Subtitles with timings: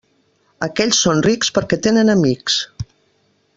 [0.67, 2.59] Aquells són rics, perquè tenen amics.